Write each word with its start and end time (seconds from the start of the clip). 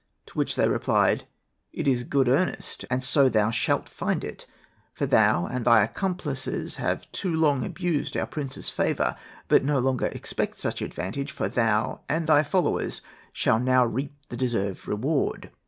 To 0.25 0.33
which 0.35 0.53
it 0.57 0.61
was 0.67 0.67
replied, 0.67 1.25
'It 1.73 1.87
is 1.87 2.03
good 2.03 2.27
earnest, 2.27 2.85
and 2.89 3.03
so 3.03 3.29
thou 3.29 3.51
shalt 3.51 3.87
find 3.87 4.23
it; 4.23 4.47
for 4.95 5.05
thou 5.05 5.45
and 5.45 5.63
thy 5.63 5.83
accomplices 5.83 6.77
have 6.77 7.11
too 7.11 7.31
long 7.31 7.63
abused 7.63 8.17
our 8.17 8.25
prince's 8.25 8.71
favour. 8.71 9.15
But 9.47 9.63
no 9.63 9.77
longer 9.77 10.07
expect 10.07 10.57
such 10.57 10.81
advantage, 10.81 11.31
for 11.31 11.47
thou 11.49 12.01
and 12.09 12.25
thy 12.25 12.41
followers 12.41 13.01
shall 13.31 13.59
now 13.59 13.85
reap 13.85 14.15
the 14.29 14.37
deserved 14.37 14.87
reward.' 14.87 15.51